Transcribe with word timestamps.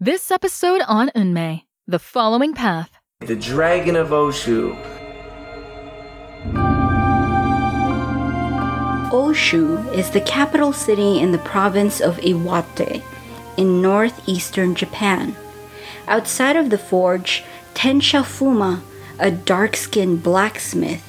This 0.00 0.30
episode 0.30 0.80
on 0.86 1.08
Unmei, 1.16 1.64
the 1.88 1.98
following 1.98 2.54
path. 2.54 2.88
The 3.18 3.34
Dragon 3.34 3.96
of 3.96 4.10
Oshu. 4.10 4.80
Oshu 9.10 9.92
is 9.92 10.10
the 10.10 10.20
capital 10.20 10.72
city 10.72 11.18
in 11.18 11.32
the 11.32 11.38
province 11.38 12.00
of 12.00 12.18
Iwate 12.18 13.02
in 13.56 13.82
northeastern 13.82 14.76
Japan. 14.76 15.34
Outside 16.06 16.54
of 16.54 16.70
the 16.70 16.78
forge, 16.78 17.42
Tensha 17.74 18.22
Fuma, 18.22 18.82
a 19.18 19.32
dark 19.32 19.74
skinned 19.74 20.22
blacksmith, 20.22 21.02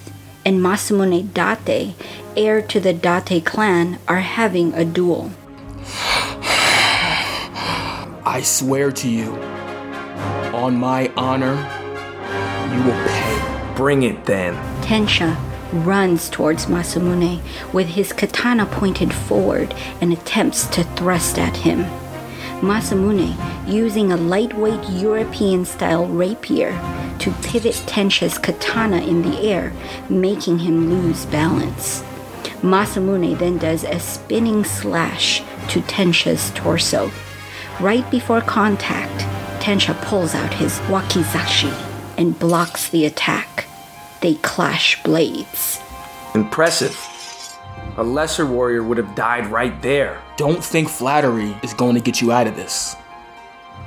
and 0.44 0.62
Masamune 0.62 1.32
Date, 1.32 1.94
heir 2.36 2.60
to 2.64 2.80
the 2.80 2.94
Date 2.94 3.46
clan, 3.46 4.00
are 4.08 4.22
having 4.22 4.74
a 4.74 4.84
duel. 4.84 5.30
I 8.30 8.44
swear 8.44 8.92
to 8.92 9.10
you, 9.10 9.34
on 10.54 10.76
my 10.76 11.12
honor, 11.18 11.56
you 12.72 12.84
will 12.84 13.08
pay. 13.08 13.74
Bring 13.76 14.04
it 14.04 14.24
then. 14.26 14.54
Tensha 14.84 15.36
runs 15.84 16.30
towards 16.30 16.68
Masamune 16.68 17.42
with 17.74 17.88
his 17.88 18.14
katana 18.14 18.68
pointed 18.68 19.12
forward 19.12 19.74
and 20.00 20.14
attempts 20.14 20.68
to 20.68 20.84
thrust 20.84 21.40
at 21.40 21.58
him. 21.58 21.86
Masamune, 22.62 23.36
using 23.68 24.12
a 24.12 24.18
lightweight 24.18 24.88
European 24.92 25.66
style 25.66 26.06
rapier 26.06 26.74
to 27.18 27.32
pivot 27.42 27.82
Tensha's 27.88 28.38
katana 28.38 28.98
in 28.98 29.24
the 29.24 29.40
air, 29.40 29.74
making 30.08 30.60
him 30.60 30.92
lose 30.92 31.26
balance. 31.26 32.04
Masamune 32.62 33.40
then 33.40 33.58
does 33.58 33.84
a 33.86 34.00
spinning 34.00 34.64
slash 34.64 35.42
to 35.70 35.82
Tensha's 35.82 36.52
torso. 36.52 37.12
Right 37.80 38.10
before 38.12 38.42
contact, 38.42 39.22
Tensha 39.64 40.00
pulls 40.02 40.36
out 40.36 40.54
his 40.54 40.80
wakizashi 40.90 41.74
and 42.18 42.38
blocks 42.38 42.90
the 42.90 43.06
attack. 43.06 43.68
They 44.22 44.36
clash 44.36 45.02
blades. 45.04 45.80
Impressive. 46.36 47.00
A 47.96 48.04
lesser 48.04 48.46
warrior 48.46 48.84
would 48.84 48.98
have 48.98 49.16
died 49.16 49.48
right 49.48 49.82
there. 49.82 50.22
Don't 50.36 50.64
think 50.64 50.90
flattery 50.90 51.56
is 51.64 51.74
going 51.74 51.96
to 51.96 52.02
get 52.02 52.22
you 52.22 52.34
out 52.34 52.48
of 52.48 52.58
this. 52.58 52.98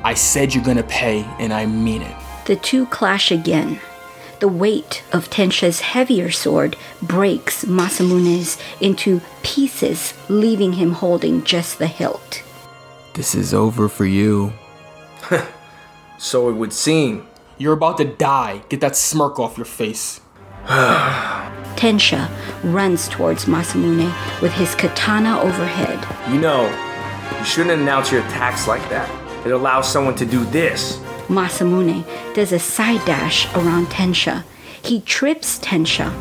I 0.03 0.15
said 0.15 0.55
you're 0.55 0.65
gonna 0.65 0.83
pay, 0.83 1.25
and 1.39 1.53
I 1.53 1.67
mean 1.67 2.03
it. 2.03 2.17
The 2.47 2.57
two 2.57 2.87
clash 2.87 3.31
again. 3.31 3.79
The 4.41 4.49
weight 4.49 5.05
of 5.13 5.31
Tensha's 5.31 5.81
heavier 5.81 6.31
sword 6.31 6.77
breaks 7.01 7.65
Masamune's 7.65 8.59
into 8.81 9.21
pieces, 9.43 10.15
leaving 10.29 10.73
him 10.73 10.93
holding 10.93 11.45
just 11.45 11.79
the 11.79 11.87
hilt. 11.87 12.43
This 13.15 13.35
is 13.35 13.53
over 13.53 13.89
for 13.89 14.07
you. 14.07 14.53
So 16.23 16.49
it 16.49 16.53
would 16.53 16.73
seem. 16.73 17.27
You're 17.59 17.73
about 17.73 17.99
to 17.99 18.05
die. 18.05 18.63
Get 18.69 18.81
that 18.81 18.95
smirk 18.95 19.41
off 19.41 19.59
your 19.59 19.65
face. 19.65 20.21
Tensha 21.75 22.31
runs 22.63 23.09
towards 23.09 23.47
Masamune 23.47 24.09
with 24.41 24.53
his 24.53 24.77
katana 24.77 25.41
overhead. 25.41 25.99
You 26.33 26.39
know, 26.41 26.63
you 27.37 27.45
shouldn't 27.45 27.81
announce 27.81 28.13
your 28.13 28.21
attacks 28.21 28.69
like 28.69 28.89
that. 28.89 29.11
It 29.45 29.51
allows 29.51 29.91
someone 29.91 30.15
to 30.15 30.25
do 30.25 30.45
this. 30.45 30.99
Masamune 31.27 32.05
does 32.35 32.53
a 32.53 32.61
side 32.61 33.05
dash 33.05 33.53
around 33.57 33.87
Tensha. 33.89 34.45
He 34.81 35.01
trips 35.01 35.59
Tensha. 35.59 36.15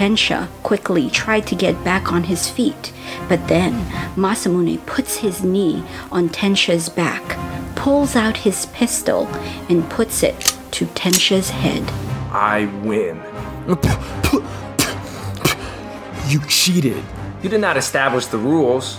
Tensha 0.00 0.48
quickly 0.62 1.10
tried 1.10 1.46
to 1.48 1.54
get 1.54 1.84
back 1.84 2.10
on 2.10 2.24
his 2.24 2.48
feet, 2.48 2.90
but 3.28 3.48
then 3.48 3.74
Masamune 4.16 4.78
puts 4.86 5.18
his 5.18 5.44
knee 5.44 5.84
on 6.10 6.30
Tensha's 6.30 6.88
back, 6.88 7.36
pulls 7.76 8.16
out 8.16 8.38
his 8.38 8.64
pistol, 8.72 9.26
and 9.68 9.86
puts 9.90 10.22
it 10.22 10.56
to 10.70 10.86
Tensha's 10.86 11.50
head. 11.50 11.86
I 12.32 12.64
win. 12.82 13.20
You 16.28 16.40
cheated. 16.48 17.04
You 17.42 17.50
did 17.50 17.60
not 17.60 17.76
establish 17.76 18.24
the 18.24 18.38
rules. 18.38 18.98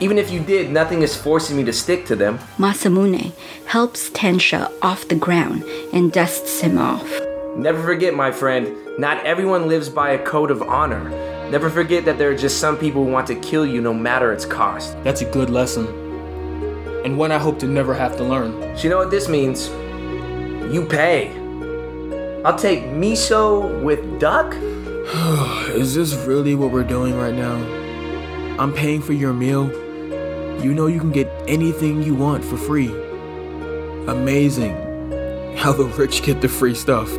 Even 0.00 0.18
if 0.18 0.32
you 0.32 0.40
did, 0.40 0.72
nothing 0.72 1.02
is 1.02 1.14
forcing 1.16 1.58
me 1.58 1.62
to 1.62 1.72
stick 1.72 2.06
to 2.06 2.16
them. 2.16 2.40
Masamune 2.58 3.34
helps 3.66 4.10
Tensha 4.10 4.72
off 4.82 5.06
the 5.06 5.14
ground 5.14 5.62
and 5.92 6.10
dusts 6.10 6.60
him 6.60 6.76
off. 6.76 7.08
Never 7.54 7.80
forget, 7.82 8.14
my 8.14 8.32
friend, 8.32 8.76
not 9.00 9.24
everyone 9.24 9.66
lives 9.66 9.88
by 9.88 10.10
a 10.10 10.22
code 10.26 10.50
of 10.50 10.60
honor. 10.60 11.08
Never 11.48 11.70
forget 11.70 12.04
that 12.04 12.18
there 12.18 12.30
are 12.30 12.36
just 12.36 12.60
some 12.60 12.76
people 12.76 13.02
who 13.02 13.10
want 13.10 13.26
to 13.28 13.34
kill 13.34 13.64
you 13.64 13.80
no 13.80 13.94
matter 13.94 14.30
its 14.30 14.44
cost. 14.44 14.94
That's 15.02 15.22
a 15.22 15.24
good 15.24 15.48
lesson. 15.48 15.86
And 17.06 17.16
one 17.16 17.32
I 17.32 17.38
hope 17.38 17.58
to 17.60 17.66
never 17.66 17.94
have 17.94 18.18
to 18.18 18.24
learn. 18.24 18.76
So 18.76 18.82
you 18.84 18.90
know 18.90 18.98
what 18.98 19.10
this 19.10 19.26
means? 19.26 19.68
You 20.70 20.86
pay. 20.86 21.30
I'll 22.44 22.58
take 22.58 22.80
miso 22.84 23.82
with 23.82 24.20
duck? 24.20 24.54
Is 25.74 25.94
this 25.94 26.14
really 26.26 26.54
what 26.54 26.70
we're 26.70 26.84
doing 26.84 27.16
right 27.16 27.34
now? 27.34 27.56
I'm 28.62 28.74
paying 28.74 29.00
for 29.00 29.14
your 29.14 29.32
meal. 29.32 29.72
You 30.62 30.74
know 30.74 30.88
you 30.88 31.00
can 31.00 31.10
get 31.10 31.32
anything 31.48 32.02
you 32.02 32.14
want 32.14 32.44
for 32.44 32.58
free. 32.58 32.92
Amazing. 34.08 34.76
How 35.56 35.72
the 35.72 35.86
rich 35.86 36.22
get 36.22 36.42
the 36.42 36.48
free 36.48 36.74
stuff. 36.74 37.10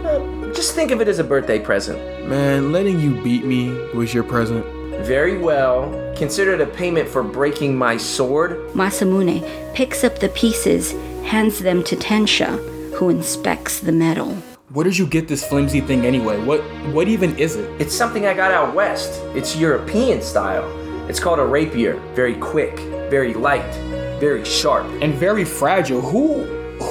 Just 0.61 0.75
think 0.75 0.91
of 0.91 1.01
it 1.01 1.07
as 1.07 1.17
a 1.17 1.23
birthday 1.23 1.57
present. 1.57 1.97
Man, 2.29 2.71
letting 2.71 2.99
you 2.99 3.19
beat 3.23 3.45
me 3.45 3.71
was 3.95 4.13
your 4.13 4.23
present. 4.23 4.63
Very 5.03 5.39
well. 5.39 5.89
Consider 6.15 6.53
it 6.53 6.61
a 6.61 6.67
payment 6.67 7.09
for 7.09 7.23
breaking 7.23 7.75
my 7.75 7.97
sword. 7.97 8.51
Masamune 8.75 9.41
picks 9.73 10.03
up 10.03 10.19
the 10.19 10.29
pieces, 10.29 10.91
hands 11.25 11.57
them 11.57 11.83
to 11.85 11.95
Tensha, 11.95 12.59
who 12.93 13.09
inspects 13.09 13.79
the 13.79 13.91
metal. 13.91 14.35
Where 14.69 14.83
did 14.83 14.99
you 14.99 15.07
get 15.07 15.27
this 15.27 15.43
flimsy 15.43 15.81
thing 15.81 16.05
anyway? 16.05 16.39
What 16.39 16.61
what 16.93 17.07
even 17.07 17.35
is 17.39 17.55
it? 17.55 17.81
It's 17.81 17.95
something 17.95 18.27
I 18.27 18.35
got 18.35 18.51
out 18.51 18.75
west. 18.75 19.19
It's 19.33 19.55
European 19.55 20.21
style. 20.21 20.69
It's 21.09 21.19
called 21.19 21.39
a 21.39 21.43
rapier. 21.43 21.95
Very 22.13 22.35
quick, 22.35 22.77
very 23.09 23.33
light, 23.33 23.73
very 24.19 24.45
sharp. 24.45 24.85
And 25.01 25.15
very 25.15 25.43
fragile. 25.43 26.01
Who 26.01 26.43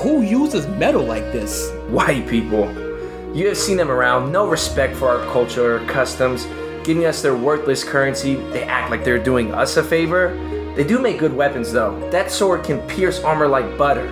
who 0.02 0.22
uses 0.22 0.66
metal 0.66 1.04
like 1.04 1.30
this? 1.30 1.70
White 1.88 2.26
people. 2.26 2.89
You 3.32 3.46
have 3.46 3.56
seen 3.56 3.76
them 3.76 3.92
around, 3.92 4.32
no 4.32 4.48
respect 4.48 4.96
for 4.96 5.08
our 5.08 5.24
culture 5.32 5.76
or 5.76 5.86
customs, 5.86 6.46
giving 6.82 7.04
us 7.04 7.22
their 7.22 7.36
worthless 7.36 7.84
currency. 7.84 8.34
They 8.34 8.64
act 8.64 8.90
like 8.90 9.04
they're 9.04 9.22
doing 9.22 9.54
us 9.54 9.76
a 9.76 9.84
favor. 9.84 10.34
They 10.74 10.82
do 10.82 10.98
make 10.98 11.20
good 11.20 11.32
weapons 11.32 11.70
though. 11.70 12.10
That 12.10 12.32
sword 12.32 12.64
can 12.64 12.80
pierce 12.88 13.22
armor 13.22 13.46
like 13.46 13.78
butter. 13.78 14.08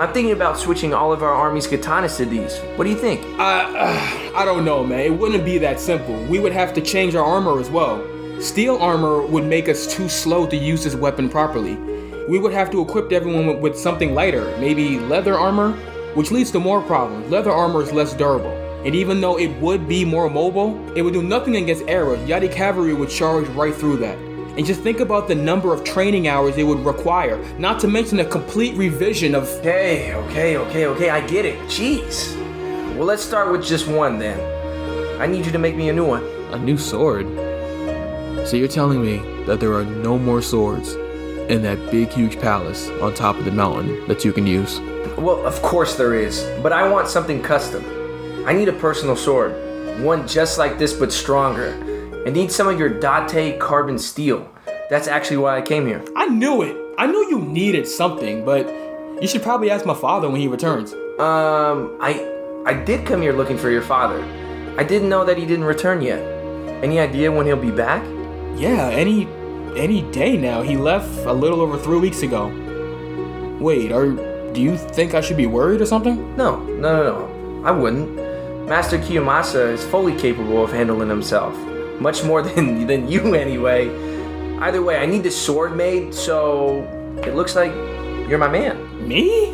I'm 0.00 0.12
thinking 0.12 0.32
about 0.32 0.58
switching 0.58 0.92
all 0.92 1.12
of 1.12 1.22
our 1.22 1.32
army's 1.32 1.68
katanas 1.68 2.16
to 2.16 2.26
these. 2.26 2.58
What 2.74 2.84
do 2.84 2.90
you 2.90 2.96
think? 2.96 3.24
I 3.38 4.32
uh, 4.32 4.36
I 4.36 4.44
don't 4.44 4.64
know, 4.64 4.84
man. 4.84 4.98
It 4.98 5.16
wouldn't 5.16 5.44
be 5.44 5.58
that 5.58 5.78
simple. 5.78 6.20
We 6.24 6.40
would 6.40 6.52
have 6.52 6.74
to 6.74 6.80
change 6.80 7.14
our 7.14 7.24
armor 7.24 7.60
as 7.60 7.70
well. 7.70 8.04
Steel 8.40 8.78
armor 8.78 9.22
would 9.22 9.44
make 9.44 9.68
us 9.68 9.86
too 9.86 10.08
slow 10.08 10.44
to 10.44 10.56
use 10.56 10.82
this 10.82 10.96
weapon 10.96 11.28
properly. 11.28 11.76
We 12.28 12.40
would 12.40 12.52
have 12.52 12.72
to 12.72 12.82
equip 12.82 13.12
everyone 13.12 13.60
with 13.60 13.78
something 13.78 14.12
lighter, 14.12 14.56
maybe 14.58 14.98
leather 14.98 15.38
armor, 15.38 15.78
which 16.16 16.30
leads 16.30 16.50
to 16.50 16.58
more 16.58 16.80
problems. 16.80 17.30
Leather 17.30 17.52
armor 17.52 17.82
is 17.82 17.92
less 17.92 18.14
durable. 18.14 18.50
And 18.86 18.94
even 18.94 19.20
though 19.20 19.38
it 19.38 19.48
would 19.60 19.86
be 19.86 20.02
more 20.02 20.30
mobile, 20.30 20.74
it 20.96 21.02
would 21.02 21.12
do 21.12 21.22
nothing 21.22 21.56
against 21.56 21.84
arrows. 21.88 22.18
Yadi 22.20 22.50
cavalry 22.50 22.94
would 22.94 23.10
charge 23.10 23.46
right 23.48 23.74
through 23.74 23.98
that. 23.98 24.16
And 24.56 24.64
just 24.64 24.80
think 24.80 25.00
about 25.00 25.28
the 25.28 25.34
number 25.34 25.74
of 25.74 25.84
training 25.84 26.26
hours 26.26 26.56
it 26.56 26.62
would 26.62 26.78
require, 26.78 27.36
not 27.58 27.78
to 27.80 27.88
mention 27.88 28.20
a 28.20 28.24
complete 28.24 28.74
revision 28.78 29.34
of. 29.34 29.44
Okay, 29.58 30.14
okay, 30.14 30.56
okay, 30.56 30.86
okay, 30.86 31.10
I 31.10 31.26
get 31.26 31.44
it. 31.44 31.58
Jeez. 31.68 32.34
Well, 32.96 33.04
let's 33.04 33.22
start 33.22 33.52
with 33.52 33.62
just 33.62 33.86
one 33.86 34.18
then. 34.18 34.40
I 35.20 35.26
need 35.26 35.44
you 35.44 35.52
to 35.52 35.58
make 35.58 35.76
me 35.76 35.90
a 35.90 35.92
new 35.92 36.06
one. 36.06 36.24
A 36.52 36.58
new 36.58 36.78
sword? 36.78 37.26
So 38.48 38.56
you're 38.56 38.68
telling 38.68 39.02
me 39.02 39.18
that 39.44 39.60
there 39.60 39.74
are 39.74 39.84
no 39.84 40.18
more 40.18 40.40
swords 40.40 40.96
in 41.48 41.62
that 41.62 41.90
big, 41.90 42.10
huge 42.10 42.38
palace 42.40 42.88
on 43.00 43.14
top 43.14 43.36
of 43.36 43.44
the 43.44 43.52
mountain 43.52 44.06
that 44.08 44.24
you 44.24 44.32
can 44.32 44.46
use? 44.46 44.80
Well, 45.16 45.44
of 45.46 45.60
course 45.62 45.96
there 45.96 46.14
is, 46.14 46.44
but 46.62 46.72
I 46.72 46.88
want 46.88 47.08
something 47.08 47.42
custom. 47.42 47.84
I 48.46 48.52
need 48.52 48.68
a 48.68 48.72
personal 48.72 49.16
sword, 49.16 49.52
one 50.02 50.26
just 50.26 50.58
like 50.58 50.78
this 50.78 50.92
but 50.92 51.12
stronger. 51.12 51.72
I 52.26 52.30
need 52.30 52.50
some 52.50 52.68
of 52.68 52.78
your 52.78 52.88
Date 52.88 53.58
carbon 53.60 53.98
steel. 53.98 54.48
That's 54.90 55.08
actually 55.08 55.38
why 55.38 55.56
I 55.56 55.62
came 55.62 55.86
here. 55.86 56.04
I 56.16 56.26
knew 56.26 56.62
it! 56.62 56.76
I 56.98 57.06
knew 57.06 57.28
you 57.28 57.40
needed 57.40 57.86
something, 57.86 58.44
but 58.44 58.66
you 59.20 59.28
should 59.28 59.42
probably 59.42 59.70
ask 59.70 59.84
my 59.84 59.94
father 59.94 60.28
when 60.28 60.40
he 60.40 60.48
returns. 60.48 60.92
Um, 61.18 61.96
I 62.00 62.32
I 62.66 62.74
did 62.74 63.06
come 63.06 63.22
here 63.22 63.32
looking 63.32 63.58
for 63.58 63.70
your 63.70 63.82
father. 63.82 64.22
I 64.78 64.84
didn't 64.84 65.08
know 65.08 65.24
that 65.24 65.38
he 65.38 65.46
didn't 65.46 65.64
return 65.64 66.02
yet. 66.02 66.20
Any 66.82 66.98
idea 66.98 67.32
when 67.32 67.46
he'll 67.46 67.56
be 67.56 67.70
back? 67.70 68.04
Yeah, 68.56 68.88
any 68.90 69.26
any 69.76 70.02
day 70.10 70.36
now. 70.36 70.62
He 70.62 70.76
left 70.76 71.26
a 71.26 71.32
little 71.32 71.60
over 71.60 71.78
three 71.78 71.98
weeks 71.98 72.22
ago. 72.22 72.48
Wait, 73.60 73.92
are 73.92 74.10
do 74.52 74.62
you 74.62 74.76
think 74.76 75.14
I 75.14 75.20
should 75.20 75.36
be 75.36 75.46
worried 75.46 75.80
or 75.80 75.86
something? 75.86 76.36
No, 76.36 76.60
no, 76.64 77.02
no, 77.02 77.02
no. 77.02 77.64
I 77.64 77.70
wouldn't. 77.70 78.16
Master 78.66 78.98
Kiyomasa 78.98 79.72
is 79.72 79.84
fully 79.84 80.16
capable 80.16 80.64
of 80.64 80.72
handling 80.72 81.08
himself. 81.08 81.56
Much 82.00 82.24
more 82.24 82.42
than 82.48 82.86
than 82.86 83.08
you 83.08 83.34
anyway. 83.34 83.88
Either 84.58 84.82
way, 84.82 84.96
I 84.96 85.06
need 85.06 85.22
this 85.22 85.36
sword 85.36 85.76
made, 85.76 86.14
so 86.14 86.80
it 87.24 87.34
looks 87.34 87.54
like 87.54 87.72
you're 88.28 88.38
my 88.38 88.48
man. 88.48 89.06
Me? 89.06 89.50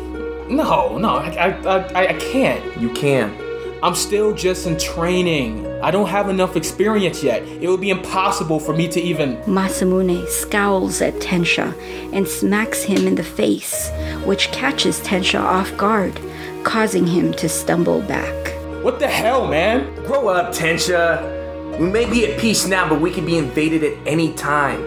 No, 0.49 0.97
no, 0.97 1.17
I, 1.17 1.29
I, 1.29 1.77
I, 1.93 2.07
I 2.07 2.13
can't. 2.13 2.63
You 2.81 2.89
can. 2.93 3.35
I'm 3.83 3.95
still 3.95 4.33
just 4.33 4.65
in 4.65 4.77
training. 4.77 5.65
I 5.83 5.91
don't 5.91 6.07
have 6.07 6.29
enough 6.29 6.55
experience 6.55 7.21
yet. 7.21 7.43
It 7.43 7.67
would 7.67 7.81
be 7.81 7.89
impossible 7.89 8.57
for 8.57 8.73
me 8.73 8.87
to 8.87 9.01
even. 9.01 9.35
Masamune 9.41 10.25
scowls 10.29 11.01
at 11.01 11.13
Tensha 11.15 11.73
and 12.13 12.25
smacks 12.25 12.83
him 12.83 13.05
in 13.05 13.15
the 13.15 13.23
face, 13.23 13.91
which 14.23 14.47
catches 14.53 15.01
Tensha 15.01 15.41
off 15.41 15.75
guard, 15.75 16.17
causing 16.63 17.05
him 17.05 17.33
to 17.33 17.49
stumble 17.49 17.99
back. 18.03 18.53
What 18.81 18.99
the 18.99 19.09
hell, 19.09 19.49
man? 19.49 19.93
Grow 20.05 20.29
up, 20.29 20.53
Tensha. 20.53 21.77
We 21.77 21.89
may 21.89 22.09
be 22.09 22.31
at 22.31 22.39
peace 22.39 22.65
now, 22.65 22.87
but 22.87 23.01
we 23.01 23.11
can 23.11 23.25
be 23.25 23.37
invaded 23.37 23.83
at 23.83 23.97
any 24.07 24.31
time. 24.35 24.79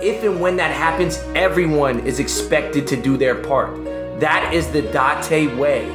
If 0.00 0.22
and 0.22 0.40
when 0.40 0.54
that 0.58 0.70
happens, 0.70 1.16
everyone 1.34 2.06
is 2.06 2.20
expected 2.20 2.86
to 2.86 2.96
do 2.96 3.16
their 3.16 3.34
part. 3.34 3.74
That 4.20 4.54
is 4.54 4.68
the 4.68 4.82
Date 4.82 5.56
way. 5.56 5.88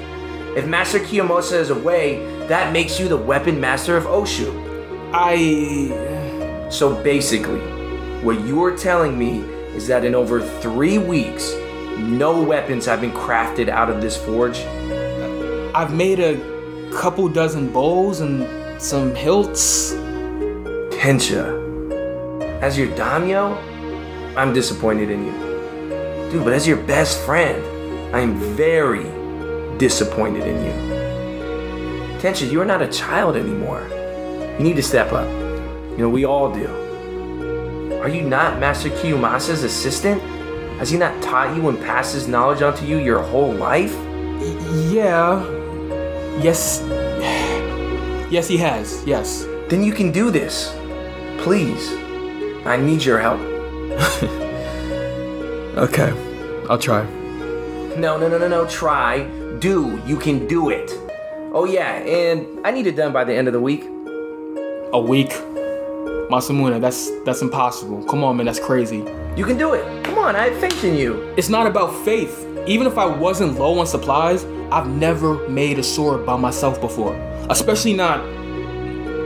If 0.58 0.68
Master 0.68 1.00
Kiyomasa 1.00 1.54
is 1.54 1.70
away, 1.70 2.31
that 2.48 2.74
makes 2.74 3.00
you 3.00 3.08
the 3.08 3.18
weapon 3.18 3.60
master 3.60 3.98
of 3.98 4.06
Oshu. 4.06 4.52
I. 5.14 6.70
So 6.70 7.02
basically, 7.04 7.60
what 8.22 8.40
you 8.42 8.64
are 8.64 8.76
telling 8.76 9.18
me 9.18 9.40
is 9.76 9.88
that 9.88 10.06
in 10.06 10.16
over 10.16 10.42
three 10.60 10.98
weeks, 10.98 11.54
no 11.98 12.42
weapons 12.42 12.86
have 12.86 13.02
been 13.02 13.12
crafted 13.12 13.70
out 13.70 13.90
of 13.90 14.02
this 14.02 14.18
forge? 14.18 14.60
I've 15.74 15.94
made 15.94 16.20
a 16.20 16.38
couple 16.94 17.28
dozen 17.30 17.72
bows 17.72 18.20
and 18.20 18.82
some 18.82 19.16
hilts. 19.16 19.94
Tensha, 20.92 21.60
as 22.62 22.78
your 22.78 22.94
daimyo, 22.96 23.58
I'm 24.38 24.54
disappointed 24.54 25.10
in 25.10 25.26
you. 25.26 26.32
Dude, 26.32 26.44
but 26.44 26.54
as 26.54 26.68
your 26.68 26.78
best 26.78 27.20
friend, 27.22 27.62
I 28.16 28.20
am 28.20 28.36
very 28.56 29.04
disappointed 29.78 30.48
in 30.48 30.66
you. 30.66 31.01
Tensha, 32.22 32.48
you 32.52 32.62
are 32.62 32.66
not 32.66 32.84
a 32.84 32.88
child 32.88 33.36
anymore. 33.36 33.82
You 34.60 34.64
need 34.64 34.76
to 34.76 34.84
step 34.84 35.12
up. 35.12 35.28
You 35.28 35.98
know, 35.98 36.10
we 36.10 36.24
all 36.24 36.54
do. 36.54 36.68
Are 38.00 38.08
you 38.10 38.22
not 38.22 38.60
Master 38.60 38.90
Kiyomasa's 38.90 39.64
assistant? 39.64 40.22
Has 40.78 40.92
he 40.92 41.00
not 41.00 41.20
taught 41.24 41.56
you 41.56 41.68
and 41.68 41.80
passed 41.80 42.14
his 42.14 42.28
knowledge 42.28 42.62
onto 42.62 42.86
you 42.86 42.98
your 42.98 43.24
whole 43.24 43.52
life? 43.52 43.94
Yeah. 44.94 45.44
Yes. 46.40 46.84
Yes, 48.30 48.48
he 48.48 48.58
has. 48.58 49.04
Yes. 49.04 49.48
Then 49.68 49.84
you 49.84 49.92
can 49.92 50.12
do 50.12 50.30
this. 50.30 50.76
Please. 51.40 51.92
I 52.68 52.78
need 52.78 53.04
your 53.04 53.20
help. 53.20 53.42
Okay, 55.72 56.12
I'll 56.70 56.78
try. 56.78 57.04
No, 57.96 58.18
no, 58.20 58.28
no, 58.28 58.38
no, 58.38 58.50
no. 58.50 58.68
Try. 58.68 59.24
Do. 59.60 60.02
You 60.06 60.18
can 60.20 60.46
do 60.46 60.70
it. 60.70 60.92
Oh, 61.54 61.66
yeah, 61.66 61.96
and 61.96 62.66
I 62.66 62.72
need 62.72 62.88
it 62.88 62.96
done 62.96 63.12
by 63.12 63.26
the 63.26 63.34
end 63.34 63.50
of 63.50 63.54
the 63.54 63.60
week. 63.60 63.84
A 64.94 65.02
week. 65.02 65.32
Masamune, 66.32 66.80
that's 66.80 67.12
that's 67.26 67.42
impossible. 67.42 68.06
Come 68.06 68.24
on, 68.24 68.38
man, 68.38 68.46
that's 68.46 68.60
crazy. 68.60 69.04
You 69.36 69.44
can 69.44 69.58
do 69.58 69.74
it. 69.74 70.06
Come 70.06 70.18
on, 70.18 70.34
I 70.34 70.48
have 70.48 70.60
faith 70.62 70.82
in 70.86 70.96
you. 70.96 71.34
It's 71.36 71.50
not 71.50 71.68
about 71.68 71.94
faith. 72.06 72.48
Even 72.68 72.88
if 72.88 72.98
I 72.98 73.06
wasn't 73.06 73.60
low 73.60 73.78
on 73.80 73.86
supplies, 73.86 74.46
I've 74.72 74.88
never 74.88 75.46
made 75.50 75.78
a 75.78 75.84
sword 75.84 76.26
by 76.26 76.38
myself 76.38 76.80
before. 76.80 77.16
Especially 77.50 77.94
not 77.94 78.22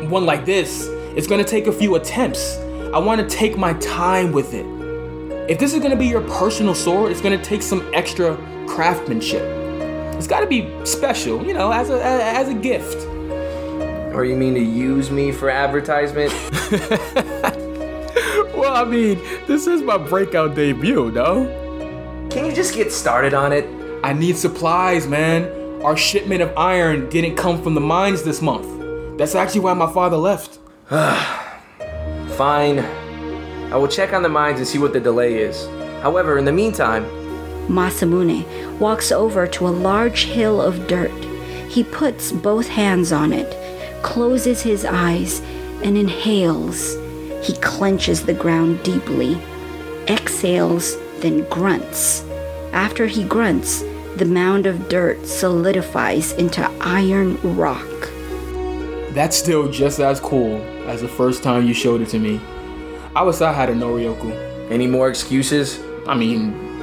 one 0.09 0.25
like 0.25 0.45
this. 0.45 0.87
It's 1.15 1.27
gonna 1.27 1.43
take 1.43 1.67
a 1.67 1.71
few 1.71 1.93
attempts. 1.93 2.57
I 2.91 2.97
wanna 2.97 3.29
take 3.29 3.55
my 3.55 3.73
time 3.73 4.31
with 4.31 4.55
it. 4.55 4.65
If 5.47 5.59
this 5.59 5.75
is 5.75 5.79
gonna 5.79 5.95
be 5.95 6.07
your 6.07 6.21
personal 6.21 6.73
sword, 6.73 7.11
it's 7.11 7.21
gonna 7.21 7.43
take 7.43 7.61
some 7.61 7.87
extra 7.93 8.35
craftsmanship. 8.65 9.64
It's 10.17 10.27
gotta 10.27 10.47
be 10.47 10.69
special, 10.85 11.45
you 11.45 11.53
know, 11.53 11.71
as 11.71 11.89
a 11.89 12.03
as 12.03 12.49
a 12.49 12.53
gift. 12.53 13.05
Or 14.13 14.23
you 14.23 14.35
mean 14.35 14.53
to 14.53 14.63
use 14.63 15.11
me 15.11 15.31
for 15.31 15.49
advertisement? 15.49 16.31
Well, 18.55 18.73
I 18.73 18.85
mean, 18.89 19.21
this 19.47 19.67
is 19.67 19.81
my 19.81 19.97
breakout 19.97 20.55
debut, 20.55 21.11
no? 21.11 21.45
Can 22.31 22.45
you 22.45 22.53
just 22.53 22.73
get 22.73 22.91
started 22.91 23.33
on 23.33 23.51
it? 23.51 23.67
I 24.01 24.13
need 24.13 24.37
supplies, 24.37 25.07
man. 25.07 25.81
Our 25.83 25.97
shipment 25.97 26.41
of 26.41 26.57
iron 26.57 27.09
didn't 27.09 27.35
come 27.35 27.61
from 27.61 27.75
the 27.75 27.81
mines 27.81 28.23
this 28.23 28.41
month. 28.41 29.17
That's 29.17 29.35
actually 29.35 29.59
why 29.59 29.73
my 29.73 29.91
father 29.91 30.15
left. 30.15 30.59
Fine. 32.37 32.79
I 33.71 33.75
will 33.75 33.89
check 33.89 34.13
on 34.13 34.23
the 34.23 34.29
mines 34.29 34.59
and 34.59 34.67
see 34.67 34.79
what 34.79 34.93
the 34.93 35.01
delay 35.01 35.35
is. 35.35 35.67
However, 36.01 36.37
in 36.37 36.45
the 36.45 36.53
meantime, 36.53 37.03
Masamune 37.67 38.45
walks 38.79 39.11
over 39.11 39.47
to 39.47 39.67
a 39.67 39.69
large 39.69 40.25
hill 40.25 40.61
of 40.61 40.87
dirt. 40.87 41.11
He 41.69 41.83
puts 41.83 42.31
both 42.31 42.67
hands 42.67 43.11
on 43.11 43.33
it, 43.33 43.55
closes 44.03 44.61
his 44.61 44.85
eyes, 44.85 45.41
and 45.83 45.97
inhales. 45.97 46.95
He 47.43 47.53
clenches 47.57 48.25
the 48.25 48.33
ground 48.33 48.83
deeply, 48.83 49.37
exhales, 50.07 50.95
then 51.19 51.47
grunts. 51.49 52.23
After 52.71 53.07
he 53.07 53.23
grunts, 53.23 53.83
the 54.15 54.25
mound 54.25 54.65
of 54.65 54.89
dirt 54.89 55.25
solidifies 55.25 56.31
into 56.33 56.69
iron 56.81 57.37
rock. 57.57 57.85
That's 59.13 59.35
still 59.37 59.71
just 59.71 59.99
as 59.99 60.19
cool 60.19 60.57
as 60.87 61.01
the 61.01 61.07
first 61.07 61.43
time 61.43 61.65
you 61.65 61.73
showed 61.73 62.01
it 62.01 62.09
to 62.09 62.19
me. 62.19 62.39
I 63.15 63.23
wish 63.23 63.41
I 63.41 63.53
had 63.53 63.69
a 63.69 63.73
Noryoku. 63.73 64.69
any 64.69 64.87
more 64.87 65.09
excuses? 65.09 65.79
I 66.07 66.15
mean, 66.15 66.74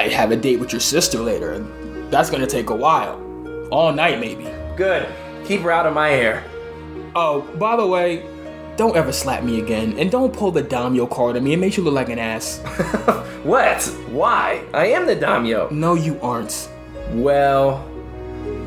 I 0.00 0.08
have 0.08 0.30
a 0.30 0.36
date 0.36 0.58
with 0.58 0.72
your 0.72 0.80
sister 0.80 1.18
later. 1.18 1.52
and 1.52 2.10
That's 2.10 2.30
gonna 2.30 2.46
take 2.46 2.70
a 2.70 2.74
while. 2.74 3.20
All 3.70 3.92
night, 3.92 4.18
maybe. 4.18 4.48
Good. 4.74 5.06
Keep 5.44 5.60
her 5.60 5.70
out 5.70 5.86
of 5.86 5.92
my 5.92 6.08
hair. 6.08 6.42
Oh, 7.14 7.42
by 7.58 7.76
the 7.76 7.86
way, 7.86 8.24
don't 8.76 8.96
ever 8.96 9.12
slap 9.12 9.42
me 9.44 9.60
again, 9.60 9.98
and 9.98 10.10
don't 10.10 10.32
pull 10.32 10.52
the 10.52 10.62
Daimyo 10.62 11.06
card 11.06 11.36
on 11.36 11.44
me. 11.44 11.52
It 11.52 11.58
makes 11.58 11.76
you 11.76 11.82
look 11.84 11.92
like 11.94 12.08
an 12.08 12.18
ass. 12.18 12.60
What? 13.42 13.82
Why? 14.10 14.62
I 14.74 14.86
am 14.88 15.06
the 15.06 15.14
daimyo. 15.16 15.70
no, 15.70 15.94
you 15.94 16.20
aren't. 16.20 16.68
Well, 17.12 17.82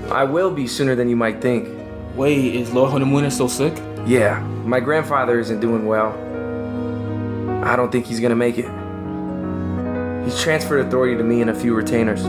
I 0.10 0.24
will 0.24 0.50
be 0.50 0.66
sooner 0.66 0.96
than 0.96 1.10
you 1.10 1.16
might 1.16 1.42
think. 1.42 1.68
Wait, 2.16 2.56
is 2.56 2.74
Lord 2.74 2.92
Hadamune 2.92 3.32
still 3.32 3.50
sick? 3.50 3.74
Yeah, 4.08 4.40
my 4.66 4.80
grandfather 4.80 5.40
isn't 5.40 5.60
doing 5.60 5.86
well. 5.86 6.12
I 7.64 7.76
don't 7.76 7.92
think 7.92 8.08
he's 8.08 8.20
gonna 8.20 8.36
make 8.36 8.58
it. 8.58 8.66
He's 10.24 10.40
transferred 10.42 10.86
authority 10.86 11.18
to 11.18 11.24
me 11.24 11.42
and 11.42 11.50
a 11.50 11.54
few 11.54 11.76
retainers. 11.76 12.22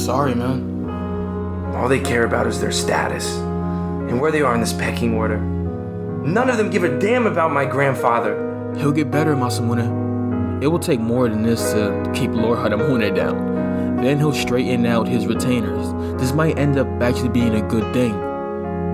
Sorry, 0.00 0.34
man. 0.34 1.74
All 1.74 1.88
they 1.88 2.00
care 2.00 2.24
about 2.24 2.46
is 2.46 2.60
their 2.60 2.72
status 2.72 3.36
and 3.36 4.20
where 4.20 4.30
they 4.30 4.42
are 4.42 4.54
in 4.54 4.60
this 4.60 4.72
pecking 4.72 5.14
order. 5.14 5.38
None 5.38 6.48
of 6.48 6.56
them 6.56 6.70
give 6.70 6.84
a 6.84 6.98
damn 6.98 7.26
about 7.26 7.52
my 7.52 7.66
grandfather. 7.66 8.34
He'll 8.78 8.92
get 8.92 9.10
better, 9.10 9.34
Masamune. 9.34 10.62
It 10.62 10.68
will 10.68 10.78
take 10.78 11.00
more 11.00 11.28
than 11.28 11.42
this 11.42 11.72
to 11.72 12.10
keep 12.14 12.30
Lord 12.30 12.58
Hadamune 12.58 13.14
down. 13.14 14.00
Then 14.02 14.18
he'll 14.18 14.32
straighten 14.32 14.86
out 14.86 15.06
his 15.06 15.26
retainers. 15.26 15.92
This 16.20 16.32
might 16.32 16.58
end 16.58 16.78
up 16.78 16.86
actually 17.02 17.28
being 17.28 17.54
a 17.54 17.68
good 17.68 17.92
thing. 17.92 18.14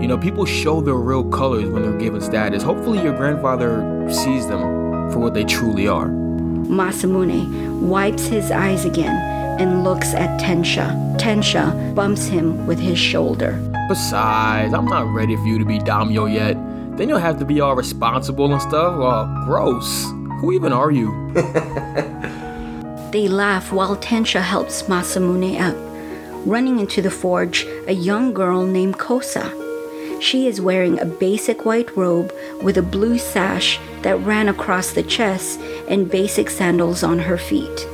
You 0.01 0.09
know, 0.09 0.19
people 0.19 0.45
show 0.45 0.81
their 0.81 0.95
real 0.95 1.25
colors 1.25 1.69
when 1.69 1.83
they're 1.83 1.99
given 1.99 2.21
status. 2.21 2.63
Hopefully, 2.63 3.03
your 3.03 3.17
grandfather 3.17 4.11
sees 4.11 4.49
them 4.49 5.11
for 5.13 5.19
what 5.19 5.35
they 5.35 5.45
truly 5.45 5.87
are. 5.87 6.09
Masamune 6.71 7.81
wipes 7.81 8.27
his 8.27 8.51
eyes 8.51 8.85
again 8.85 9.17
and 9.61 9.85
looks 9.85 10.15
at 10.15 10.41
Tensha. 10.41 10.89
Tensha 11.19 11.95
bumps 11.95 12.27
him 12.27 12.67
with 12.67 12.79
his 12.79 12.99
shoulder. 12.99 13.59
Besides, 13.89 14.73
I'm 14.73 14.87
not 14.87 15.13
ready 15.13 15.37
for 15.37 15.47
you 15.47 15.59
to 15.59 15.65
be 15.65 15.79
Daimyo 15.79 16.27
yet. 16.27 16.55
Then 16.97 17.09
you'll 17.09 17.19
have 17.19 17.39
to 17.41 17.45
be 17.45 17.61
all 17.61 17.75
responsible 17.75 18.53
and 18.53 18.63
stuff. 18.63 18.95
Oh, 18.97 19.43
gross. 19.45 20.05
Who 20.41 20.53
even 20.53 20.73
are 20.73 20.91
you? 20.91 21.11
They 23.11 23.27
laugh 23.27 23.73
while 23.73 23.97
Tensha 23.97 24.41
helps 24.41 24.85
Masamune 24.85 25.61
up. 25.61 25.77
Running 26.47 26.79
into 26.79 27.03
the 27.03 27.11
forge, 27.11 27.67
a 27.89 27.93
young 27.93 28.33
girl 28.33 28.65
named 28.65 28.99
Kosa. 28.99 29.51
She 30.21 30.47
is 30.47 30.61
wearing 30.61 31.01
a 31.01 31.07
basic 31.07 31.65
white 31.65 31.97
robe 31.97 32.33
with 32.63 32.77
a 32.77 32.83
blue 32.83 33.17
sash 33.17 33.81
that 34.03 34.19
ran 34.19 34.49
across 34.49 34.93
the 34.93 35.03
chest 35.03 35.59
and 35.89 36.11
basic 36.11 36.51
sandals 36.51 37.03
on 37.03 37.19
her 37.19 37.39
feet. 37.39 37.87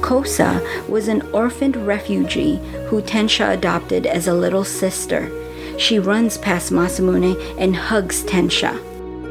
Kosa 0.00 0.60
was 0.88 1.08
an 1.08 1.22
orphaned 1.32 1.76
refugee 1.76 2.56
who 2.88 3.02
Tensha 3.02 3.52
adopted 3.52 4.06
as 4.06 4.28
a 4.28 4.34
little 4.34 4.64
sister. 4.64 5.30
She 5.78 5.98
runs 5.98 6.38
past 6.38 6.72
Masamune 6.72 7.36
and 7.58 7.76
hugs 7.76 8.24
Tensha. 8.24 8.78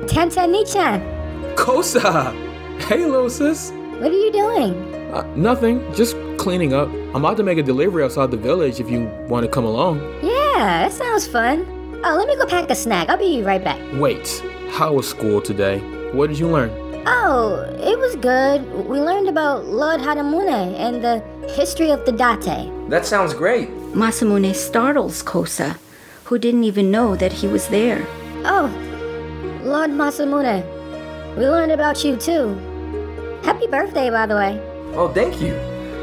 Tensha 0.07 0.45
Nii-chan, 0.47 1.01
Kosa! 1.55 2.33
Hey, 2.81 3.05
little 3.05 3.29
sis. 3.29 3.71
what 3.99 4.11
are 4.11 4.13
you 4.13 4.31
doing? 4.31 4.73
Uh, 5.13 5.23
nothing, 5.35 5.81
just 5.93 6.15
cleaning 6.37 6.73
up. 6.73 6.87
I'm 7.13 7.23
about 7.23 7.37
to 7.37 7.43
make 7.43 7.57
a 7.57 7.63
delivery 7.63 8.03
outside 8.03 8.29
the 8.29 8.37
village 8.37 8.79
if 8.79 8.89
you 8.91 9.05
want 9.27 9.43
to 9.45 9.51
come 9.51 9.65
along. 9.65 9.99
Yeah, 10.21 10.87
that 10.87 10.91
sounds 10.91 11.25
fun. 11.25 11.82
Oh, 12.05 12.15
let 12.17 12.27
me 12.27 12.35
go 12.35 12.45
pack 12.45 12.69
a 12.69 12.75
snack. 12.75 13.07
I'll 13.07 13.17
be 13.17 13.43
right 13.43 13.63
back. 13.63 13.79
Wait, 13.93 14.43
how 14.71 14.91
was 14.91 15.07
school 15.07 15.41
today? 15.41 15.79
What 16.11 16.27
did 16.27 16.37
you 16.37 16.49
learn? 16.49 16.69
Oh, 17.07 17.61
it 17.79 17.97
was 17.97 18.17
good. 18.17 18.61
We 18.89 18.99
learned 18.99 19.29
about 19.29 19.67
Lord 19.67 20.01
Hadamune 20.01 20.77
and 20.77 21.01
the 21.01 21.23
history 21.55 21.91
of 21.91 22.05
the 22.05 22.11
Date. 22.11 22.89
That 22.89 23.05
sounds 23.05 23.33
great. 23.33 23.69
Masamune 23.93 24.53
startles 24.53 25.23
Kosa, 25.23 25.77
who 26.25 26.37
didn't 26.37 26.65
even 26.65 26.91
know 26.91 27.15
that 27.15 27.31
he 27.31 27.47
was 27.47 27.69
there. 27.69 28.05
Oh, 28.43 28.67
Lord 29.63 29.91
Masamune, 29.91 30.61
we 31.37 31.47
learned 31.47 31.71
about 31.71 32.03
you 32.03 32.17
too. 32.17 32.53
Happy 33.43 33.67
birthday, 33.67 34.09
by 34.09 34.25
the 34.25 34.35
way. 34.35 34.59
Oh, 34.93 35.07
thank 35.07 35.41
you. 35.41 35.55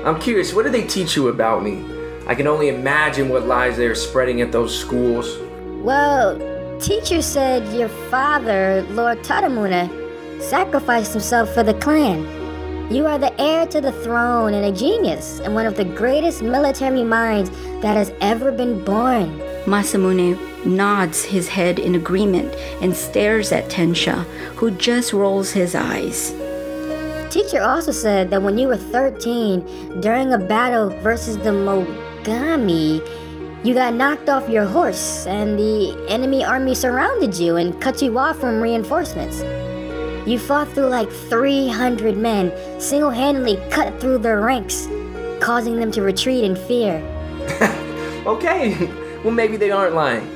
I'm 0.07 0.19
curious, 0.19 0.55
what 0.55 0.63
did 0.63 0.73
they 0.73 0.87
teach 0.87 1.15
you 1.15 1.29
about 1.29 1.63
me? 1.63 1.85
I 2.27 2.35
can 2.35 2.47
only 2.47 2.69
imagine 2.69 3.29
what 3.29 3.47
lies 3.47 3.77
they 3.77 3.87
are 3.87 3.95
spreading 3.95 4.41
at 4.41 4.51
those 4.51 4.75
schools. 4.79 5.37
Well, 5.83 6.39
teacher 6.79 7.23
said 7.23 7.67
your 7.73 7.89
father, 7.89 8.87
Lord 8.91 9.23
Tadamune, 9.23 10.43
sacrificed 10.43 11.13
himself 11.13 11.55
for 11.55 11.63
the 11.63 11.73
clan. 11.73 12.93
You 12.93 13.07
are 13.07 13.19
the 13.19 13.33
heir 13.41 13.67
to 13.69 13.81
the 13.81 13.93
throne 13.93 14.53
and 14.53 14.67
a 14.67 14.79
genius 14.79 15.41
and 15.41 15.55
one 15.55 15.65
of 15.65 15.77
the 15.77 15.87
greatest 15.87 16.43
military 16.43 17.03
minds 17.03 17.49
that 17.81 17.97
has 17.97 18.13
ever 18.21 18.53
been 18.53 18.85
born. 18.85 19.39
Masamune 19.65 20.67
nods 20.67 21.25
his 21.25 21.49
head 21.49 21.79
in 21.79 21.95
agreement 21.95 22.55
and 22.83 22.95
stares 22.95 23.51
at 23.51 23.71
Tensha, 23.71 24.25
who 24.57 24.71
just 24.73 25.15
rolls 25.15 25.51
his 25.51 25.75
eyes. 25.75 26.33
Teacher 27.33 27.63
also 27.63 27.93
said 27.93 28.29
that 28.31 28.43
when 28.43 28.59
you 28.59 28.69
were 28.69 28.77
13, 28.77 30.01
during 30.01 30.35
a 30.35 30.39
battle 30.39 30.91
versus 31.01 31.39
the 31.39 31.51
Mogami, 31.51 33.01
you 33.63 33.75
got 33.75 33.95
knocked 33.95 34.29
off 34.29 34.49
your 34.49 34.65
horse 34.65 35.27
and 35.27 35.59
the 35.59 36.07
enemy 36.09 36.45
army 36.45 36.75
surrounded 36.75 37.35
you 37.35 37.57
and 37.57 37.79
cut 37.81 38.01
you 38.01 38.19
off 38.19 38.39
from 38.39 38.61
reinforcements. 38.61 39.41
You 40.27 40.39
fought 40.39 40.69
through 40.69 40.87
like 40.87 41.11
300 41.11 42.17
men, 42.17 42.53
single 42.81 43.11
handedly 43.11 43.57
cut 43.71 44.01
through 44.01 44.19
their 44.19 44.41
ranks, 44.41 44.89
causing 45.41 45.77
them 45.77 45.91
to 45.93 46.03
retreat 46.03 46.45
in 46.45 46.57
fear. 46.57 47.01
Okay, 48.27 48.77
well, 49.25 49.33
maybe 49.33 49.57
they 49.57 49.71
aren't 49.71 49.95
lying. 49.95 50.27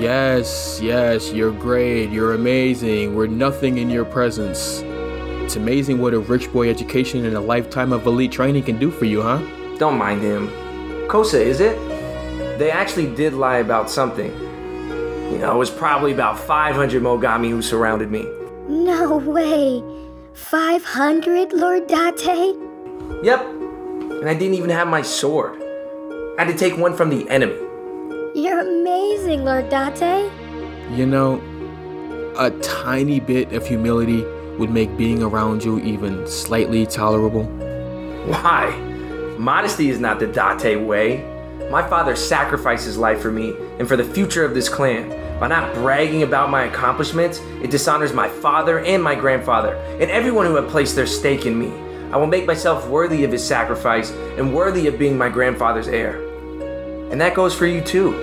Yes, 0.00 0.80
yes, 0.82 1.30
you're 1.30 1.52
great, 1.52 2.08
you're 2.08 2.32
amazing, 2.32 3.14
we're 3.14 3.26
nothing 3.26 3.76
in 3.76 3.90
your 3.90 4.06
presence. 4.06 4.80
It's 5.44 5.56
amazing 5.56 5.98
what 5.98 6.14
a 6.14 6.18
rich 6.18 6.50
boy 6.50 6.70
education 6.70 7.26
and 7.26 7.36
a 7.36 7.40
lifetime 7.40 7.92
of 7.92 8.06
elite 8.06 8.32
training 8.32 8.62
can 8.62 8.78
do 8.78 8.90
for 8.90 9.04
you, 9.04 9.20
huh? 9.20 9.38
Don't 9.76 9.98
mind 9.98 10.22
him. 10.22 10.48
Kosa, 11.08 11.38
is 11.38 11.60
it? 11.60 11.89
They 12.60 12.70
actually 12.70 13.06
did 13.14 13.32
lie 13.32 13.56
about 13.56 13.88
something. 13.88 14.30
You 15.32 15.38
know, 15.38 15.54
it 15.54 15.56
was 15.56 15.70
probably 15.70 16.12
about 16.12 16.38
500 16.38 17.02
Mogami 17.02 17.48
who 17.48 17.62
surrounded 17.62 18.10
me. 18.10 18.28
No 18.68 19.16
way! 19.16 19.82
500, 20.34 21.54
Lord 21.54 21.86
Date? 21.86 22.56
Yep, 23.22 23.40
and 23.40 24.28
I 24.28 24.34
didn't 24.34 24.56
even 24.56 24.68
have 24.68 24.88
my 24.88 25.00
sword. 25.00 25.54
I 26.38 26.44
had 26.44 26.48
to 26.52 26.54
take 26.54 26.76
one 26.76 26.94
from 26.94 27.08
the 27.08 27.26
enemy. 27.30 27.54
You're 28.34 28.60
amazing, 28.60 29.42
Lord 29.42 29.70
Date. 29.70 30.30
You 30.92 31.06
know, 31.06 31.40
a 32.38 32.50
tiny 32.60 33.20
bit 33.20 33.54
of 33.54 33.66
humility 33.66 34.22
would 34.58 34.70
make 34.70 34.94
being 34.98 35.22
around 35.22 35.64
you 35.64 35.80
even 35.80 36.26
slightly 36.26 36.84
tolerable. 36.84 37.44
Why? 38.26 38.76
Modesty 39.38 39.88
is 39.88 39.98
not 39.98 40.20
the 40.20 40.26
Date 40.26 40.76
way. 40.76 41.29
My 41.70 41.88
father 41.88 42.16
sacrificed 42.16 42.84
his 42.84 42.98
life 42.98 43.20
for 43.20 43.30
me 43.30 43.54
and 43.78 43.86
for 43.86 43.96
the 43.96 44.02
future 44.02 44.44
of 44.44 44.54
this 44.54 44.68
clan. 44.68 45.08
By 45.38 45.46
not 45.46 45.72
bragging 45.72 46.24
about 46.24 46.50
my 46.50 46.64
accomplishments, 46.64 47.38
it 47.62 47.70
dishonors 47.70 48.12
my 48.12 48.28
father 48.28 48.80
and 48.80 49.00
my 49.00 49.14
grandfather 49.14 49.76
and 50.00 50.10
everyone 50.10 50.46
who 50.46 50.56
had 50.56 50.68
placed 50.68 50.96
their 50.96 51.06
stake 51.06 51.46
in 51.46 51.56
me. 51.56 51.72
I 52.10 52.16
will 52.16 52.26
make 52.26 52.44
myself 52.44 52.88
worthy 52.88 53.22
of 53.22 53.30
his 53.30 53.46
sacrifice 53.46 54.10
and 54.10 54.52
worthy 54.52 54.88
of 54.88 54.98
being 54.98 55.16
my 55.16 55.28
grandfather's 55.28 55.86
heir. 55.86 56.20
And 57.12 57.20
that 57.20 57.36
goes 57.36 57.54
for 57.54 57.66
you 57.66 57.80
too. 57.80 58.16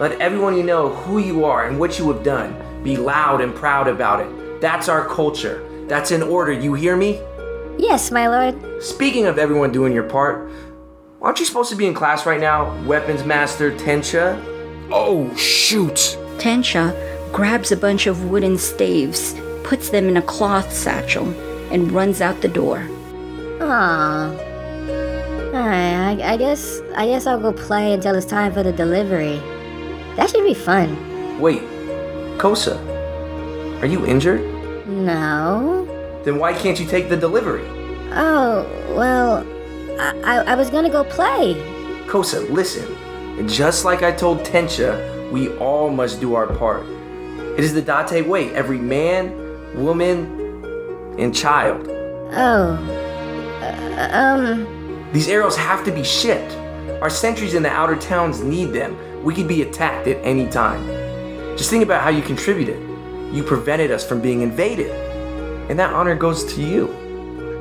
Let 0.00 0.20
everyone 0.20 0.56
you 0.56 0.64
know 0.64 0.88
who 0.88 1.18
you 1.18 1.44
are 1.44 1.68
and 1.68 1.78
what 1.78 2.00
you 2.00 2.12
have 2.12 2.24
done. 2.24 2.82
Be 2.82 2.96
loud 2.96 3.40
and 3.40 3.54
proud 3.54 3.86
about 3.86 4.26
it. 4.26 4.60
That's 4.60 4.88
our 4.88 5.06
culture. 5.06 5.64
That's 5.86 6.10
in 6.10 6.22
order, 6.22 6.50
you 6.50 6.74
hear 6.74 6.96
me? 6.96 7.22
Yes, 7.78 8.10
my 8.10 8.26
lord. 8.26 8.82
Speaking 8.82 9.26
of 9.26 9.38
everyone 9.38 9.70
doing 9.70 9.92
your 9.92 10.02
part, 10.02 10.50
aren't 11.20 11.40
you 11.40 11.46
supposed 11.46 11.70
to 11.70 11.76
be 11.76 11.86
in 11.86 11.94
class 11.94 12.26
right 12.26 12.40
now, 12.40 12.74
Weapons 12.84 13.24
Master 13.24 13.72
Tensha? 13.72 14.42
Oh, 14.90 15.34
shoot! 15.36 16.16
Tensha 16.38 16.94
grabs 17.32 17.72
a 17.72 17.76
bunch 17.76 18.06
of 18.06 18.30
wooden 18.30 18.56
staves, 18.56 19.34
puts 19.64 19.90
them 19.90 20.08
in 20.08 20.16
a 20.16 20.22
cloth 20.22 20.72
satchel, 20.72 21.28
and 21.72 21.92
runs 21.92 22.20
out 22.20 22.40
the 22.40 22.48
door. 22.48 22.78
Aww. 23.58 24.48
Alright, 25.54 26.20
I, 26.20 26.34
I 26.34 26.36
guess 26.36 26.80
I 26.94 27.06
guess 27.06 27.26
I'll 27.26 27.40
go 27.40 27.52
play 27.52 27.92
until 27.92 28.14
it's 28.14 28.26
time 28.26 28.52
for 28.52 28.62
the 28.62 28.72
delivery. 28.72 29.38
That 30.16 30.30
should 30.30 30.44
be 30.44 30.54
fun. 30.54 31.40
Wait, 31.40 31.62
Kosa, 32.38 32.78
are 33.82 33.86
you 33.86 34.06
injured? 34.06 34.40
No. 34.86 35.84
Then 36.24 36.38
why 36.38 36.52
can't 36.52 36.78
you 36.78 36.86
take 36.86 37.08
the 37.08 37.16
delivery? 37.16 37.64
Oh, 38.12 38.66
well, 38.96 39.44
I, 39.98 40.20
I, 40.24 40.36
I 40.52 40.54
was 40.54 40.70
gonna 40.70 40.90
go 40.90 41.04
play. 41.04 41.54
Kosa, 42.06 42.48
listen. 42.50 43.48
Just 43.48 43.84
like 43.84 44.02
I 44.02 44.12
told 44.12 44.40
Tensha, 44.40 45.30
we 45.30 45.48
all 45.58 45.90
must 45.90 46.20
do 46.20 46.34
our 46.34 46.46
part. 46.46 46.84
It 47.58 47.64
is 47.64 47.74
the 47.74 47.82
Date 47.82 48.26
way. 48.26 48.54
Every 48.54 48.78
man, 48.78 49.34
woman, 49.74 50.64
and 51.18 51.34
child. 51.34 51.86
Oh. 52.32 52.78
Uh, 53.60 54.08
um. 54.12 55.10
These 55.12 55.28
arrows 55.28 55.56
have 55.56 55.84
to 55.84 55.90
be 55.90 56.04
shipped. 56.04 56.52
Our 57.02 57.10
sentries 57.10 57.54
in 57.54 57.62
the 57.62 57.70
outer 57.70 57.96
towns 57.96 58.42
need 58.42 58.66
them. 58.66 58.96
We 59.24 59.34
could 59.34 59.48
be 59.48 59.62
attacked 59.62 60.06
at 60.06 60.16
any 60.24 60.48
time. 60.48 60.86
Just 61.56 61.70
think 61.70 61.82
about 61.82 62.02
how 62.02 62.10
you 62.10 62.22
contributed. 62.22 62.78
You 63.32 63.42
prevented 63.42 63.90
us 63.90 64.06
from 64.06 64.20
being 64.20 64.42
invaded. 64.42 64.90
And 65.70 65.78
that 65.78 65.92
honor 65.92 66.14
goes 66.14 66.44
to 66.54 66.62
you. 66.62 66.88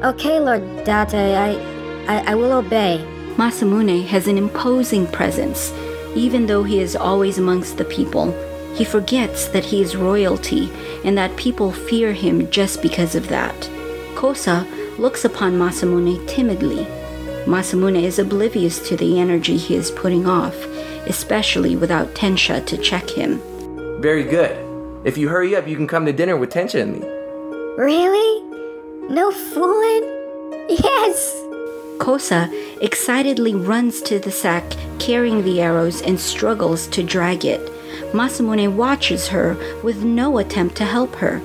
Okay, 0.03 0.39
Lord 0.39 0.61
Date, 0.85 1.15
I, 1.15 1.76
I, 2.07 2.31
I 2.31 2.35
will 2.35 2.53
obey. 2.53 3.05
Masamune 3.35 4.05
has 4.07 4.27
an 4.27 4.37
imposing 4.37 5.07
presence. 5.07 5.71
Even 6.15 6.45
though 6.47 6.63
he 6.63 6.79
is 6.79 6.95
always 6.95 7.37
amongst 7.37 7.77
the 7.77 7.85
people, 7.85 8.31
he 8.73 8.83
forgets 8.83 9.47
that 9.49 9.65
he 9.65 9.81
is 9.81 9.95
royalty 9.95 10.71
and 11.03 11.17
that 11.17 11.35
people 11.35 11.71
fear 11.71 12.13
him 12.13 12.49
just 12.49 12.81
because 12.81 13.15
of 13.15 13.27
that. 13.27 13.55
Kosa 14.15 14.65
looks 14.97 15.25
upon 15.25 15.53
Masamune 15.53 16.27
timidly. 16.27 16.85
Masamune 17.45 18.01
is 18.03 18.19
oblivious 18.19 18.87
to 18.87 18.97
the 18.97 19.19
energy 19.19 19.57
he 19.57 19.75
is 19.75 19.91
putting 19.91 20.27
off, 20.27 20.55
especially 21.07 21.75
without 21.75 22.13
Tensha 22.15 22.65
to 22.65 22.77
check 22.77 23.09
him. 23.09 23.41
Very 24.01 24.23
good. 24.23 24.57
If 25.05 25.17
you 25.17 25.29
hurry 25.29 25.55
up, 25.55 25.67
you 25.67 25.75
can 25.75 25.87
come 25.87 26.05
to 26.05 26.13
dinner 26.13 26.35
with 26.35 26.51
Tensha 26.51 26.81
and 26.81 26.99
me. 26.99 27.07
Really? 27.77 28.43
No 29.09 29.31
fooling? 29.31 30.03
Yes! 30.69 31.46
Kosa 31.97 32.49
excitedly 32.81 33.55
runs 33.55 34.01
to 34.03 34.19
the 34.19 34.31
sack 34.31 34.63
carrying 34.99 35.43
the 35.43 35.61
arrows 35.61 36.01
and 36.01 36.19
struggles 36.19 36.87
to 36.87 37.03
drag 37.03 37.45
it. 37.45 37.61
Masamune 38.13 38.75
watches 38.75 39.27
her 39.27 39.57
with 39.83 40.03
no 40.03 40.37
attempt 40.37 40.75
to 40.77 40.85
help 40.85 41.15
her. 41.15 41.39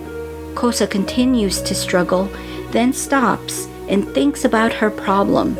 Kosa 0.55 0.89
continues 0.89 1.61
to 1.63 1.75
struggle, 1.75 2.25
then 2.71 2.93
stops 2.93 3.67
and 3.89 4.09
thinks 4.15 4.45
about 4.45 4.73
her 4.73 4.91
problem. 4.91 5.57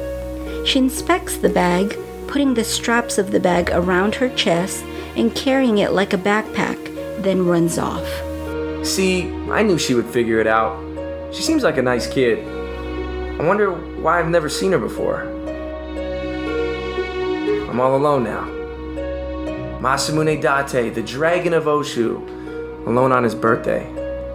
She 0.65 0.79
inspects 0.79 1.37
the 1.37 1.49
bag, 1.49 1.97
putting 2.29 2.55
the 2.55 2.65
straps 2.65 3.19
of 3.19 3.31
the 3.31 3.41
bag 3.41 3.71
around 3.73 4.15
her 4.15 4.29
chest 4.31 4.85
and 5.17 5.35
carrying 5.35 5.79
it 5.79 5.93
like 5.93 6.13
a 6.13 6.19
backpack, 6.19 6.79
then 7.23 7.47
runs 7.47 7.79
off. 7.79 8.07
See, 8.87 9.31
I 9.51 9.63
knew 9.63 9.79
she 9.79 9.95
would 9.95 10.07
figure 10.07 10.41
it 10.41 10.47
out. 10.47 10.79
She 11.35 11.43
seems 11.43 11.63
like 11.63 11.79
a 11.79 11.83
nice 11.83 12.07
kid. 12.07 12.62
I 13.43 13.45
wonder 13.45 13.73
why 13.73 14.21
I've 14.21 14.29
never 14.29 14.49
seen 14.49 14.71
her 14.71 14.79
before. 14.79 15.23
I'm 17.69 17.81
all 17.81 17.97
alone 17.97 18.23
now. 18.23 18.45
Masamune 19.81 20.41
Date, 20.41 20.95
the 20.95 21.03
dragon 21.03 21.53
of 21.53 21.65
Oshu, 21.65 22.87
alone 22.87 23.11
on 23.11 23.25
his 23.25 23.35
birthday. 23.35 23.83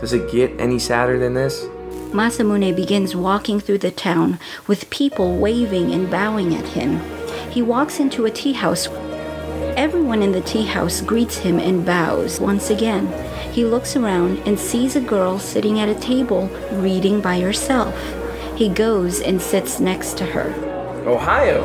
Does 0.01 0.11
it 0.11 0.29
get 0.29 0.59
any 0.59 0.77
sadder 0.77 1.17
than 1.17 1.35
this? 1.35 1.63
Masamune 2.11 2.75
begins 2.75 3.15
walking 3.15 3.61
through 3.61 3.77
the 3.77 3.91
town 3.91 4.39
with 4.67 4.89
people 4.89 5.37
waving 5.37 5.93
and 5.93 6.11
bowing 6.11 6.53
at 6.53 6.67
him. 6.67 6.99
He 7.49 7.61
walks 7.61 8.01
into 8.01 8.25
a 8.25 8.29
tea 8.29 8.51
house. 8.51 8.89
Everyone 9.77 10.21
in 10.21 10.33
the 10.33 10.41
tea 10.41 10.65
house 10.65 10.99
greets 10.99 11.37
him 11.37 11.59
and 11.59 11.85
bows 11.85 12.41
once 12.41 12.69
again. 12.69 13.07
He 13.53 13.63
looks 13.63 13.95
around 13.95 14.39
and 14.45 14.59
sees 14.59 14.95
a 14.97 15.01
girl 15.01 15.39
sitting 15.39 15.79
at 15.79 15.87
a 15.87 15.95
table 15.95 16.47
reading 16.73 17.21
by 17.21 17.39
herself. 17.39 17.95
He 18.57 18.69
goes 18.69 19.21
and 19.21 19.39
sits 19.39 19.79
next 19.79 20.17
to 20.17 20.25
her. 20.25 20.51
Ohayo, 21.05 21.61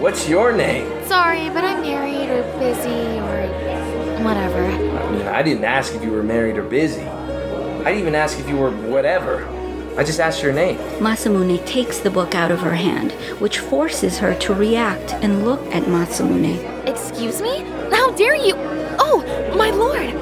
what's 0.00 0.26
your 0.26 0.56
name? 0.56 0.88
Sorry, 1.04 1.50
but 1.50 1.64
I'm 1.64 1.82
married 1.82 2.30
or 2.30 2.42
busy 2.58 3.18
or 3.18 4.24
whatever. 4.24 4.64
I 4.64 5.10
mean, 5.10 5.26
I 5.26 5.42
didn't 5.42 5.64
ask 5.64 5.94
if 5.94 6.02
you 6.02 6.10
were 6.10 6.22
married 6.22 6.56
or 6.56 6.62
busy. 6.62 7.02
I 7.02 7.84
didn't 7.84 8.00
even 8.00 8.14
ask 8.14 8.38
if 8.38 8.48
you 8.48 8.56
were 8.56 8.70
whatever. 8.70 9.46
I 9.98 10.02
just 10.02 10.18
asked 10.18 10.42
your 10.42 10.54
name. 10.54 10.78
Masamune 10.98 11.62
takes 11.66 11.98
the 11.98 12.08
book 12.10 12.34
out 12.34 12.50
of 12.50 12.60
her 12.60 12.74
hand, 12.74 13.12
which 13.38 13.58
forces 13.58 14.16
her 14.16 14.34
to 14.36 14.54
react 14.54 15.12
and 15.22 15.44
look 15.44 15.60
at 15.74 15.82
Masamune. 15.82 16.88
Excuse 16.88 17.42
me? 17.42 17.58
How 17.90 18.12
dare 18.12 18.36
you? 18.36 18.54
Oh, 18.98 19.22
my 19.58 19.68
lord! 19.68 20.14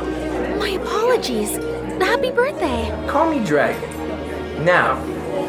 My 0.59 0.71
apologies. 0.71 1.59
Happy 2.03 2.33
birthday. 2.33 2.91
Call 3.09 3.31
me 3.31 3.45
Dragon. 3.47 4.65
Now, 4.65 5.01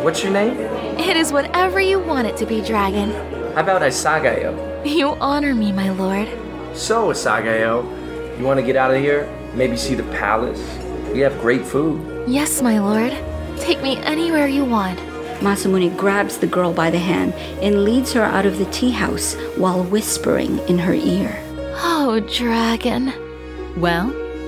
what's 0.04 0.22
your 0.22 0.34
name? 0.34 0.58
It 1.00 1.16
is 1.16 1.32
whatever 1.32 1.80
you 1.80 1.98
want 1.98 2.28
it 2.28 2.36
to 2.38 2.46
be, 2.46 2.62
Dragon. 2.62 3.12
How 3.54 3.62
about 3.62 3.82
Asagao? 3.82 4.86
You 4.86 5.16
honor 5.22 5.56
me, 5.56 5.72
my 5.72 5.92
lord. 5.92 6.28
So, 6.76 7.08
Asagao, 7.08 8.38
you 8.38 8.44
want 8.44 8.60
to 8.60 8.66
get 8.66 8.76
out 8.76 8.94
of 8.94 9.00
here? 9.00 9.32
Maybe 9.54 9.78
see 9.78 9.96
the 9.96 10.04
palace? 10.04 10.62
We 11.14 11.20
have 11.20 11.40
great 11.40 11.66
food. 11.66 12.28
Yes, 12.28 12.62
my 12.62 12.80
lord. 12.80 13.14
Take 13.60 13.82
me 13.82 13.98
anywhere 13.98 14.48
you 14.48 14.66
want. 14.66 15.00
Masamune 15.40 15.96
grabs 15.98 16.38
the 16.38 16.48
girl 16.48 16.74
by 16.74 16.90
the 16.90 17.00
hand 17.00 17.34
and 17.64 17.86
leads 17.86 18.12
her 18.14 18.24
out 18.24 18.46
of 18.46 18.58
the 18.58 18.66
tea 18.72 18.92
house 18.92 19.36
while 19.56 19.84
whispering 19.84 20.60
in 20.68 20.78
her 20.80 20.94
ear. 20.94 21.42
Oh, 21.78 22.20
Dragon. 22.36 23.14
Well, 23.80 24.08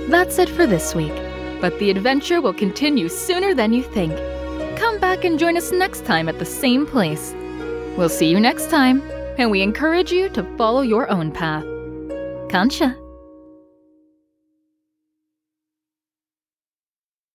that's 0.09 0.37
it 0.37 0.49
for 0.49 0.67
this 0.67 0.93
week. 0.93 1.15
But 1.61 1.79
the 1.79 1.89
adventure 1.91 2.41
will 2.41 2.53
continue 2.53 3.07
sooner 3.07 3.53
than 3.53 3.71
you 3.71 3.83
think. 3.83 4.13
Come 4.75 4.99
back 4.99 5.23
and 5.23 5.39
join 5.39 5.57
us 5.57 5.71
next 5.71 6.05
time 6.05 6.27
at 6.27 6.39
the 6.39 6.45
same 6.45 6.85
place. 6.85 7.33
We'll 7.97 8.09
see 8.09 8.29
you 8.29 8.39
next 8.39 8.69
time, 8.69 9.01
and 9.37 9.49
we 9.49 9.61
encourage 9.61 10.11
you 10.11 10.29
to 10.29 10.43
follow 10.57 10.81
your 10.81 11.09
own 11.09 11.31
path. 11.31 11.65
Kancha. 12.49 13.04